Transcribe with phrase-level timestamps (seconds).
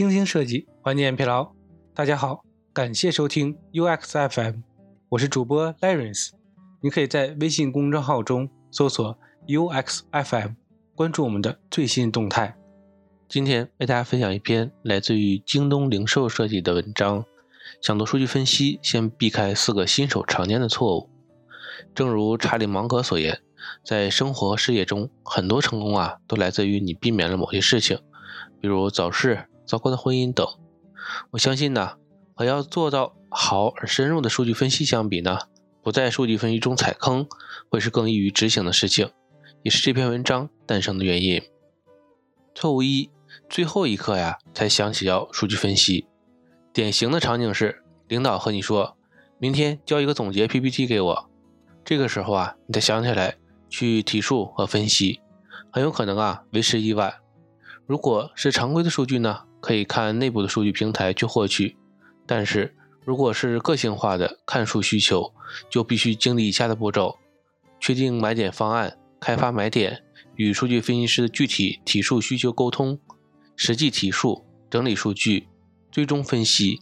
[0.00, 1.52] 精心设计，缓解疲劳。
[1.94, 4.62] 大家好，感谢收听 UXFM，
[5.10, 6.30] 我是主播 Lawrence。
[6.80, 10.54] 你可以在微信公众号中搜索 UXFM，
[10.94, 12.56] 关注我们的最新动态。
[13.28, 17.26] 今天为大家分享一篇来自于京东零售设计的文章。
[17.82, 21.10] 想做数据分析，先避开四个新手常见的错误。
[21.94, 23.42] 正如查理芒格所言，
[23.84, 27.98] 在生活事业中，很多成功啊，都来自于你避免了某些事情，
[28.58, 30.44] 比如早逝、糟糕的婚姻等。
[31.30, 31.92] 我相信呢，
[32.34, 35.38] 和要做到好而深入的数据分析相比呢，
[35.80, 37.28] 不在数据分析中踩坑，
[37.68, 39.12] 会是更易于执行的事情，
[39.62, 41.40] 也是这篇文章诞生的原因。
[42.52, 43.08] 错误一。
[43.48, 46.08] 最后一刻呀，才想起要数据分析。
[46.72, 48.96] 典型的场景是，领导和你说，
[49.38, 51.30] 明天交一个总结 PPT 给我。
[51.84, 53.36] 这个时候啊，你才想起来
[53.68, 55.20] 去提数和分析，
[55.70, 57.19] 很有可能啊为时已晚。
[57.90, 61.74] 如果是常规的数据呢，可以看内部的数据平台去获取；
[62.24, 62.72] 但是
[63.04, 65.34] 如果是个性化的看数需求，
[65.68, 67.18] 就必须经历以下的步骤：
[67.80, 70.04] 确定买点方案，开发买点，
[70.36, 72.96] 与数据分析师的具体提数需求沟通。
[73.56, 75.48] 实际提数、整理数据、
[75.90, 76.80] 最终分析，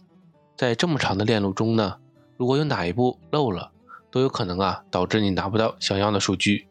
[0.55, 1.95] 在这么长的链路中呢，
[2.37, 3.71] 如果有哪一步漏了，
[4.11, 6.67] 都有可能啊导致你拿不到想要的数据。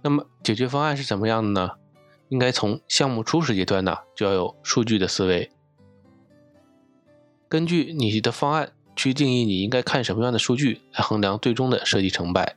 [0.00, 1.72] 那么解决方案是怎么样的呢？
[2.30, 5.50] 应该从项目初始阶段呢就要有数据的思维，
[7.46, 12.56] 根据你的方案去定义你应该看什么样的数据来衡量最终的设计成败。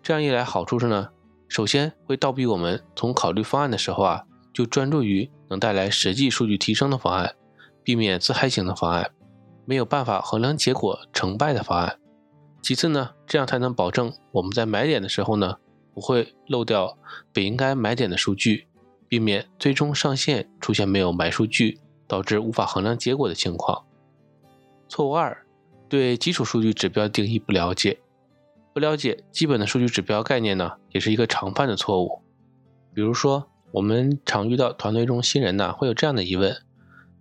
[0.00, 1.08] 这样一来，好处是呢，
[1.48, 4.24] 首先会倒逼我们从考虑方案的时候啊。
[4.54, 7.34] 就专注于能带来实际数据提升的方案，
[7.82, 9.10] 避免自嗨型的方案，
[9.64, 11.98] 没有办法衡量结果成败的方案。
[12.62, 15.56] 其次呢，这样才能保证我们在买点的时候呢，
[15.92, 16.96] 不会漏掉
[17.32, 18.68] 本应该买点的数据，
[19.08, 23.84] 避免最终上线出现没有埋数据，导致无法衡量结果的情况。
[24.88, 25.46] 错误二，
[25.88, 28.00] 对基础数据指标定义不了解，
[28.72, 32.22] 不了解基本的数据指标概念呢，也是一个常犯的错误。
[32.94, 33.48] 比如说。
[33.74, 36.56] 我们常遇到团队中新人呢，会有这样的疑问：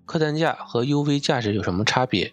[0.05, 2.31] 客单价和 UV 价值有什么差别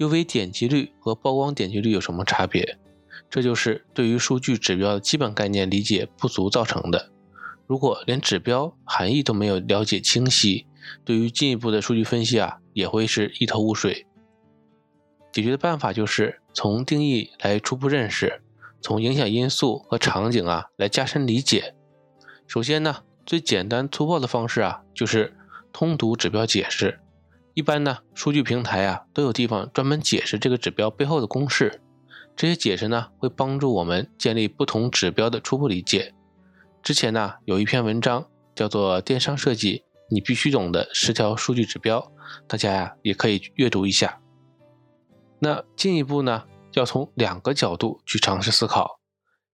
[0.00, 2.76] ？UV 点击率和曝光点击率有什么差别？
[3.30, 7.11] 这就是对于数据指标的基本概念理解不足造成的。
[7.72, 10.66] 如果连指标含义都没有了解清晰，
[11.06, 14.06] 对于进一步的数据分析啊，也会是一头雾水。
[15.32, 18.42] 解决的办法就是从定义来初步认识，
[18.82, 21.74] 从影响因素和场景啊来加深理解。
[22.46, 23.04] 首先呢。
[23.24, 25.34] 最简单粗暴的方式啊，就是
[25.72, 27.00] 通读指标解释。
[27.54, 31.80] 一般呢，数据平台啊都有地方专门解释这个指标背后的公式。
[32.36, 36.12] 这些解释呢，会帮助我们建立不同指标的初步理解。
[36.82, 42.00] 之前呢，有一篇文章叫做《电商设计你必须懂的十条数据指标》，
[42.48, 44.20] 大家呀也可以阅读一下。
[45.38, 48.98] 那进一步呢，要从两个角度去尝试思考。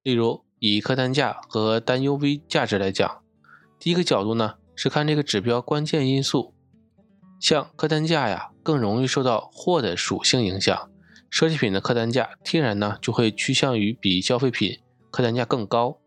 [0.02, 3.22] 例如，以客单价和单 UV 价值来讲。
[3.78, 6.54] 第一个角度呢，是看这个指标关键因素，
[7.38, 10.90] 像客单价呀，更容易受到货的属性影响。
[11.30, 14.78] 奢侈品的客单价天然呢就会趋向于比消费品
[15.10, 15.98] 客单价更高。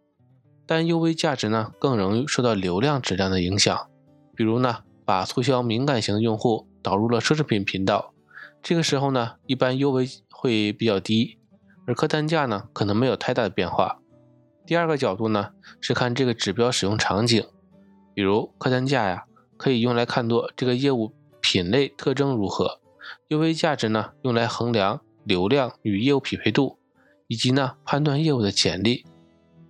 [0.66, 3.90] 但 UV 价值呢，更容易受到流量质量的影响。
[4.36, 8.14] 比如呢，把促销敏感型的用户导入了奢侈品频道，
[8.62, 11.38] 这个时候呢，一般 UV 会比较低，
[11.86, 14.00] 而客单价呢，可能没有太大的变化。
[14.66, 15.52] 第二个角度呢，
[15.82, 17.46] 是看这个指标使用场景。
[18.14, 19.26] 比如客单价呀，
[19.58, 22.80] 可以用来看作这个业务品类特征如何
[23.30, 26.78] ；UV 价值呢，用来衡量流量与业务匹配度，
[27.28, 29.06] 以及呢判断业务的潜力。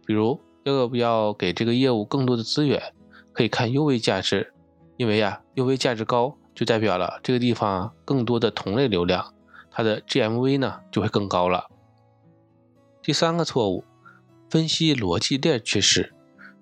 [0.06, 2.94] 比如要不要给这个业务更多的资源，
[3.34, 4.54] 可以看 UV 价值，
[4.98, 9.34] 因为呀 UV 价值高，就代表了这个地方更多的同类流量，
[9.72, 11.70] 它的 GMV 呢就会更高了。
[13.02, 13.84] 第三个错误，
[14.50, 16.14] 分析逻辑链缺失，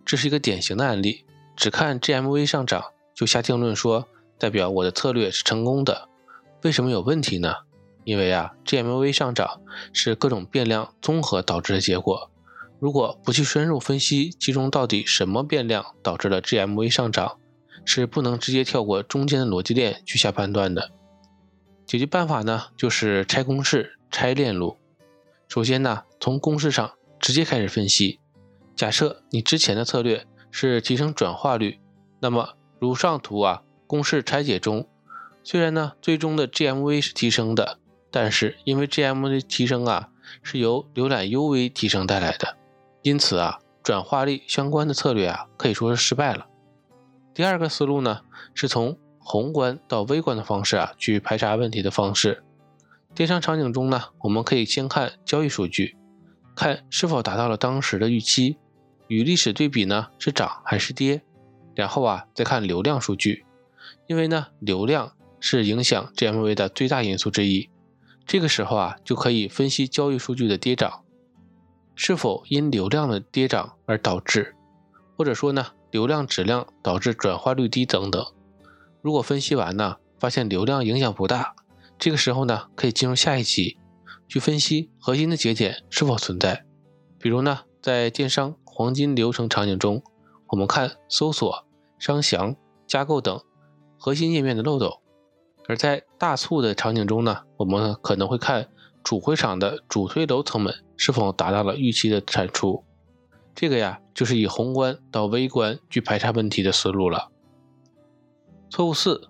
[0.05, 1.25] 这是一个典型的案例。
[1.55, 2.81] 只看 GMV 上涨
[3.13, 6.07] 就下定论说代表我的策略是成功的，
[6.63, 7.53] 为什么有问题呢？
[8.05, 9.59] 因为啊，GMV 上涨
[9.91, 12.31] 是各种变量综合导致的结果。
[12.79, 17.37] 如果不去深入分析其中到底什么变量导致了 GMV 上涨，
[17.85, 20.91] 是不能直接跳过中间的逻辑链去下判断的。
[21.85, 24.77] 解决办法呢，就是拆公式、拆链路。
[25.47, 28.19] 首先呢，从公式上直接开始分析。
[28.75, 30.25] 假设你之前的策略。
[30.51, 31.79] 是提升转化率，
[32.21, 34.89] 那么如上图啊，公式拆解中，
[35.43, 37.77] 虽然呢最终的 GMV 是提升的，
[38.09, 40.09] 但是因为 GMV 提升啊
[40.41, 42.57] 是由浏览 UV 提升带来的，
[43.09, 46.45] 因此啊转化率相关的策略啊可以说是失败了。
[47.33, 48.21] 第二个思路呢
[48.53, 52.43] 是从宏观到微观的方式啊去排查问题的方式。
[53.15, 55.97] 电商场景中呢，我们可以先看交易数据，
[56.55, 58.57] 看是否达到了当时的预期，
[59.07, 61.23] 与历史对比呢是涨还是跌，
[61.73, 63.43] 然后啊再看流量数据，
[64.05, 67.71] 因为呢流量是影响 GMV 的最大因素之一。
[68.27, 71.03] 这个时候啊就可以分析交易数据的跌涨，
[72.01, 74.55] 是否因流量的跌涨而导致，
[75.17, 78.25] 或者说呢流量质量导致转化率低等等。
[79.01, 81.53] 如果分析完呢，发现流量影响不大，
[81.97, 83.77] 这个时候呢，可以进入下一期，
[84.29, 86.63] 去分析核心的节点是否存在。
[87.19, 90.01] 比如呢，在电商黄金流程场景中，
[90.47, 91.65] 我们看搜索、
[91.97, 92.55] 商详、
[92.87, 93.41] 加购等
[93.97, 95.01] 核心页面的漏斗；
[95.67, 98.69] 而在大促的场景中呢，我们可能会看
[99.09, 102.83] 主会场的主推楼层们是否达到了预期的产出。
[103.55, 107.31] 这个呀，就是以宏观到微观去排查问题的思路了。
[108.69, 109.27] 错误四，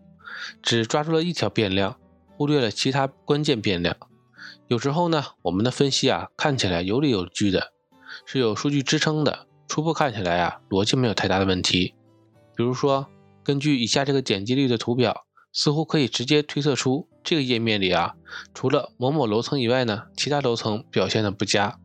[0.61, 1.97] 只抓住了一条变量，
[2.35, 3.95] 忽略了其他关键变量。
[4.67, 7.71] 有时候呢，我们的分析啊看起来有理有据的，
[8.25, 11.95] 是有数据支撑的，初步看起来啊逻辑没有太大的问题。
[12.53, 13.07] 比如说，
[13.45, 18.15] 根据以下这个点击率的图表，似乎可以直接推测出这个页面里啊，
[18.53, 21.79] 除了某某楼层以外呢，其他楼层表现的不佳。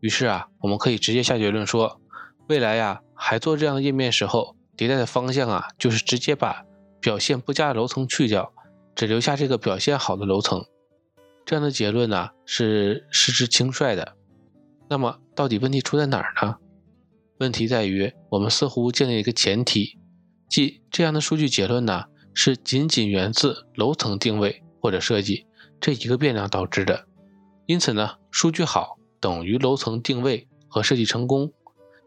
[0.00, 2.00] 于是啊，我们可以直接下结论说，
[2.48, 6.64] 未来呀还做这样的页面时候，迭代的方向啊就是直接把。
[7.00, 8.52] 表现不佳的楼层去掉，
[8.96, 10.66] 只留下这个表现好的楼层，
[11.46, 14.16] 这样的结论呢是失之轻率的。
[14.88, 16.56] 那么到底问题出在哪儿呢？
[17.38, 19.96] 问题在于我们似乎建立一个前提，
[20.50, 22.06] 即这样的数据结论呢
[22.40, 25.48] 是仅仅源自楼层定位或者设计
[25.80, 27.04] 这一个变量导致的。
[27.66, 31.52] 因此呢，数据好等于楼层定位和设计成功，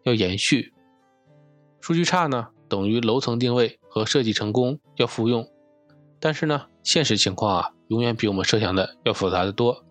[0.03, 0.71] 要延续；
[1.81, 2.47] 数据差呢？
[2.69, 5.45] 等于楼层定位和设计成功要复用，
[6.17, 9.83] 但是呢，现实情况啊，永远比我们设想的要复杂的多。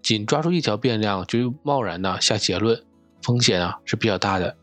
[0.00, 2.82] 仅抓住一条变量就贸然呢下结论，
[3.20, 4.56] 风险啊是比较大的。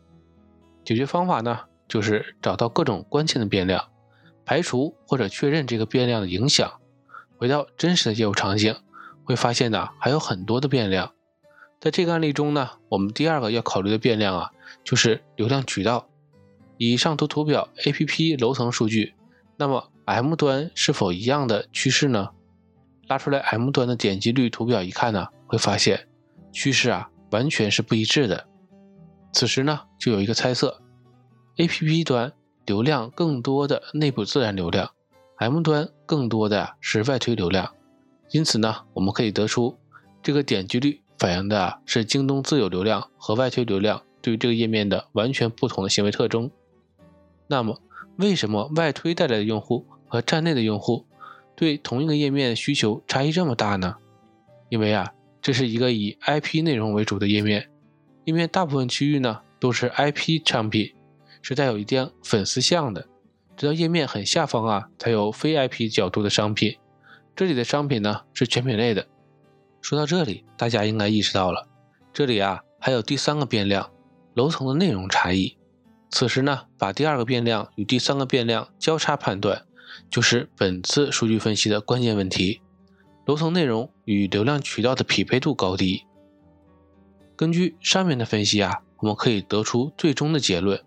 [0.84, 3.88] 解决方法呢，就是找到各种关键的变量，
[4.44, 6.72] 排除或者确认这个变量的影响。
[7.36, 8.76] 回到真实的业务场景，
[9.24, 11.12] 会发现呢还有很多的变量。
[11.80, 14.50] 在这个案例中呢，我们第二个要考虑的变量啊，
[14.84, 16.08] 就是流量渠道。
[16.76, 19.14] 以上图图表 A P P 楼层数据，
[19.56, 22.30] 那么 M 端是否一样的趋势呢？
[23.08, 26.08] 拉出来 M 端的点击率图表一看呢，会发现
[26.52, 28.46] 趋势啊完全是不一致的。
[29.32, 30.82] 此时呢，就有一个猜测
[31.56, 32.32] ：A P P 端
[32.64, 34.90] 流量更多的内部自然流量
[35.36, 37.72] ，M 端更多的是外推流量。
[38.30, 39.76] 因此呢，我们可以得出
[40.22, 46.50] 这个点击率反映的是京东自有流量和外推流量对于这个页面的完全不同的行为特征。
[47.46, 47.78] 那么，
[48.16, 51.04] 为什么外推带来的用户和站内的用户
[51.54, 53.96] 对同一个页面需求差异这么大呢？
[54.70, 55.12] 因为啊，
[55.42, 57.68] 这是一个以 IP 内容为主的页面，
[58.24, 60.94] 页面大部分区域呢都是 IP 商品，
[61.42, 63.06] 是带有一定粉丝向的。
[63.56, 66.78] 直到页面很下方啊，才有非 IP 角度的商品。
[67.36, 69.06] 这里的商品呢是全品类的。
[69.80, 71.68] 说到这里，大家应该意识到了，
[72.12, 73.90] 这里啊还有第三个变量，
[74.34, 75.58] 楼层的内容差异。
[76.10, 79.64] 此时呢，把第二个变量与第三个变量交叉判断，
[80.10, 82.60] 就是本次数据分析的关键问题：
[83.26, 86.04] 楼层内容与流量渠道的匹配度高低。
[87.34, 90.80] 根据上面的分析啊，我们可以得出最终的结论：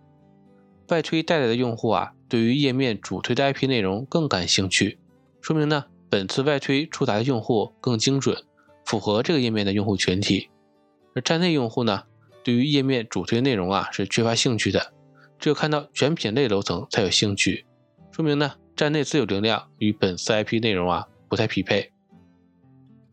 [0.90, 5.00] 外推带来的用户啊，对于页面主推的 IP 内容更感兴趣，
[5.42, 8.44] 说明呢，本次外推触达的用户更精准，
[8.86, 10.50] 符合这个页面的用户群体。
[11.16, 12.04] 而站内用户呢，
[12.44, 14.94] 对于页面主推内容啊，是缺乏兴趣的。
[15.40, 17.66] 只有看到全品类楼层才有兴趣，
[18.12, 21.92] 说明呢站内自有流量与本次 IP 内容啊不太匹配。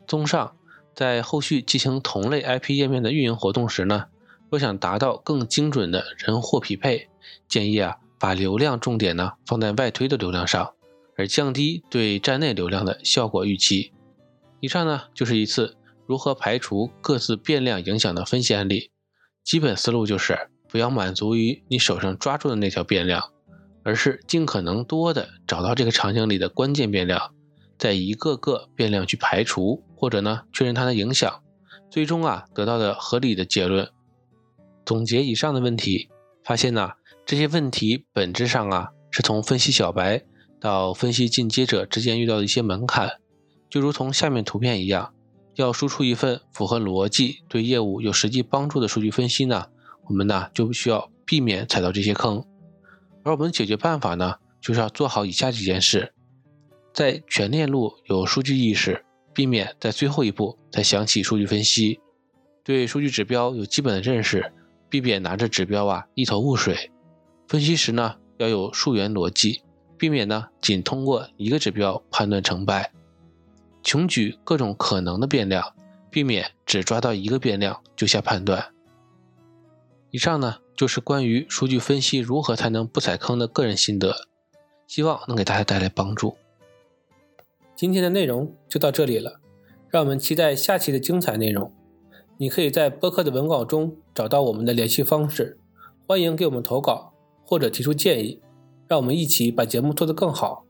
[0.05, 0.55] 综上，
[0.93, 4.05] 在后续进行同类 IP 页面的运营活动时呢，
[4.49, 7.09] 若想达到更精准的人货匹配，
[7.47, 10.73] 建议啊把流量重点呢放在外推的流量上，
[11.17, 13.93] 而降低对站内流量的效果预期。
[14.59, 18.91] 以上呢就是一次如何排除各自变量影响的分析案例，
[19.43, 20.49] 基本思路就是。
[20.69, 23.31] 不要满足于你手上抓住的那条变量，
[23.83, 27.31] 而是尽可能多的找到这个场景里的关键变量，
[27.77, 31.43] 在一个个变量去排除，或者呢确认它的影响，
[31.91, 33.87] 最终啊得到的合理的结论。
[34.83, 36.09] 总结以上的问题，
[36.43, 36.93] 发现呢
[37.25, 40.23] 这些问题本质上啊是从分析小白
[40.59, 43.09] 到分析进阶者之间遇到的一些门槛，
[43.69, 45.13] 就如同下面图片一样，
[45.55, 49.67] 要输出一份符合逻辑、对业务有实际帮助的数据分析呢。
[50.05, 52.43] 我们呢就需要避免踩到这些坑，
[53.23, 56.13] 而我们解决办法呢，就是要做好以下几件事：
[56.93, 61.99] 在全链路有数据意识，避免在最后一步才想起数据分析；
[62.65, 64.51] 对数据指标有基本的认识，
[64.89, 66.91] 避免拿着指标啊一头雾水。
[67.53, 69.61] 分析时呢，要有数源逻辑，
[69.95, 72.91] 避免呢仅通过一个指标判断成败。
[73.83, 75.75] 穷举各种可能的变量，
[76.09, 78.73] 避免只抓到一个变量就下判断。
[80.09, 84.27] 以上呢就是关于数据分析如何才能不踩坑的个人心得，
[84.87, 86.35] 希望能给大家带来帮助。
[87.75, 89.39] 今天的内容就到这里了，
[89.89, 91.71] 让我们期待下期的精彩内容。
[92.37, 95.59] 你可以在播客的文稿中找到我们的联系方式，
[96.07, 97.12] 欢迎给我们投稿
[97.45, 98.41] 或者提出建议，
[98.87, 100.65] 让我们一起把节目做得更好。